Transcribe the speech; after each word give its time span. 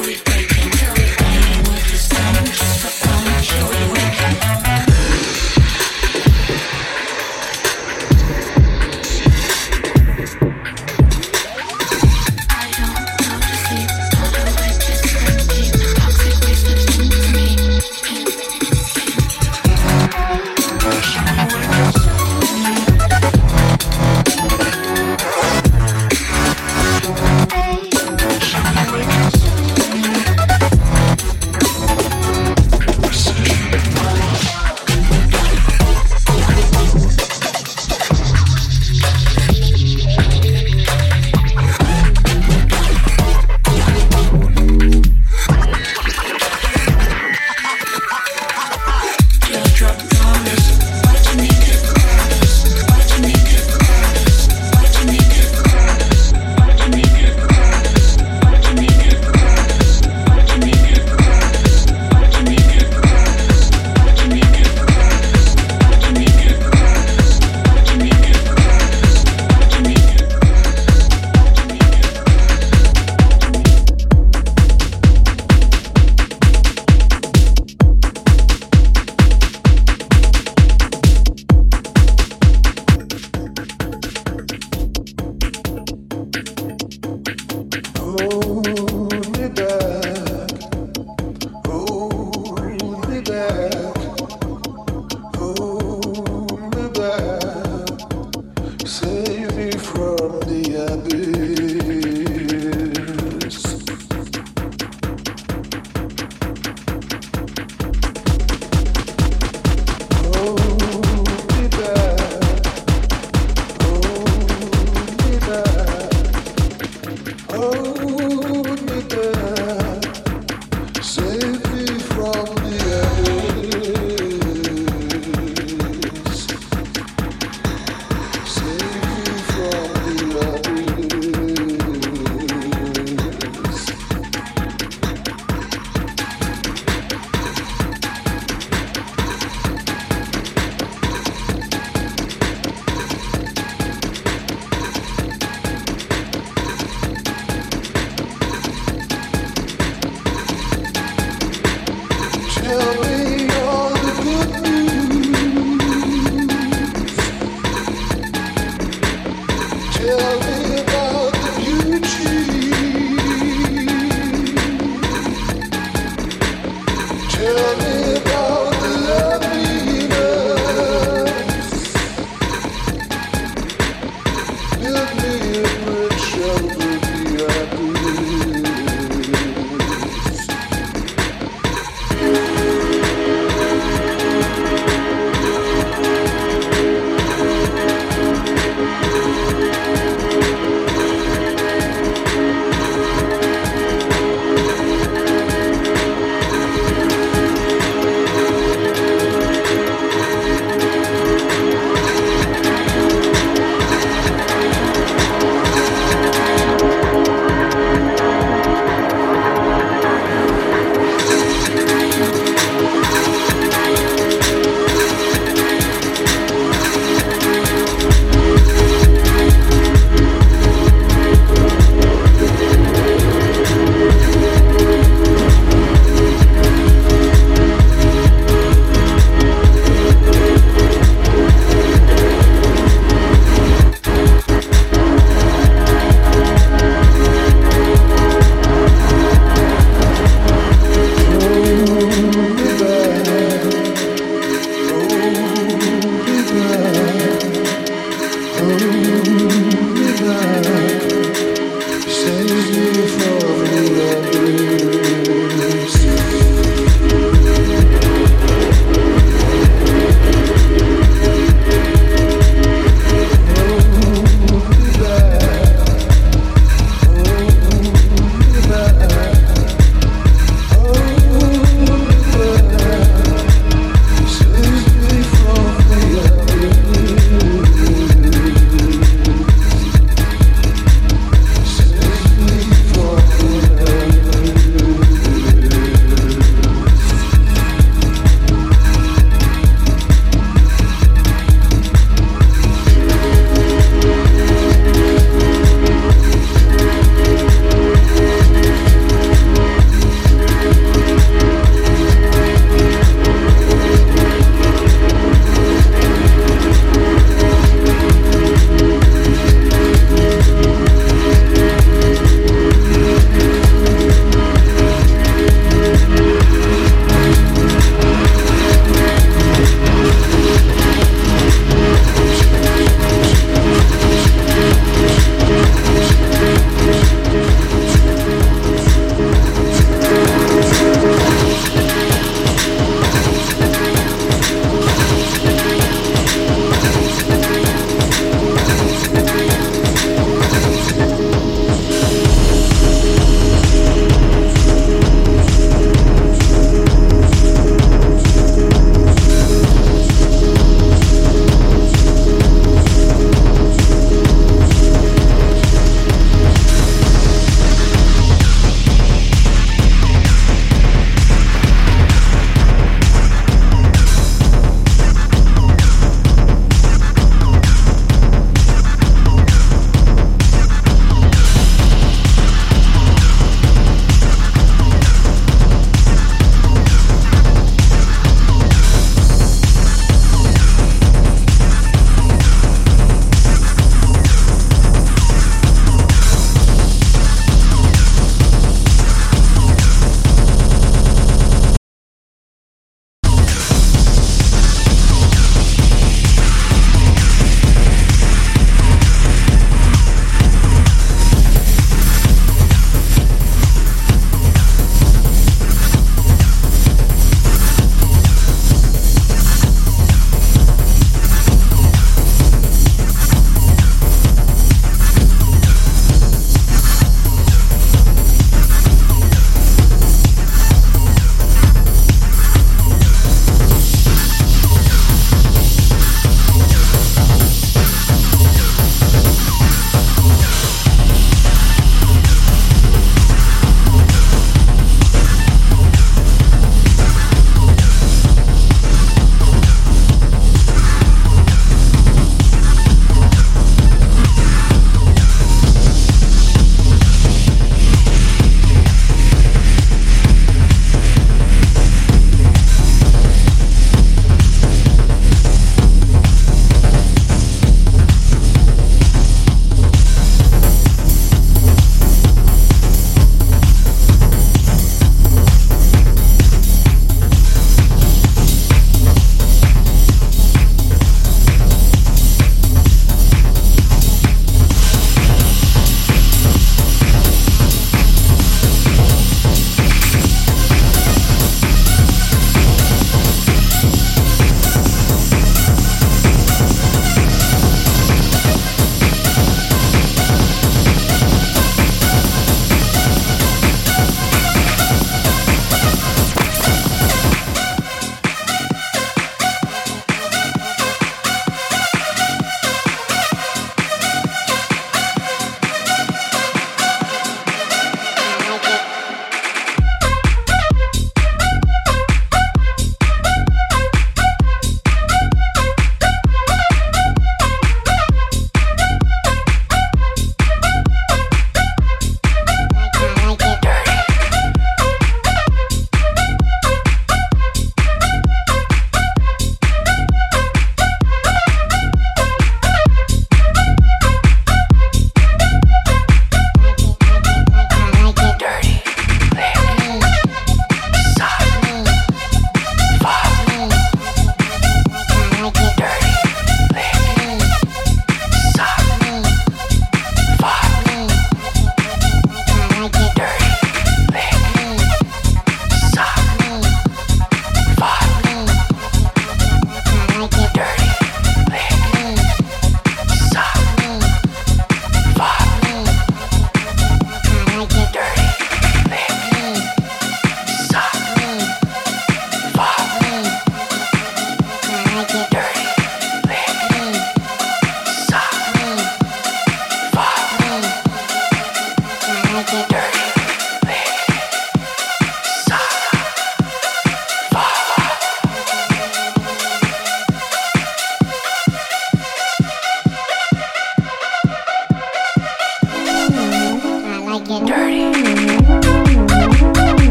we've 0.00 0.37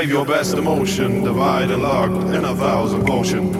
Save 0.00 0.08
your 0.08 0.24
best 0.24 0.54
emotion, 0.54 1.24
divide 1.24 1.70
and 1.70 1.82
lock 1.82 2.10
in 2.34 2.42
a 2.42 2.56
thousand 2.56 3.06
potion. 3.06 3.59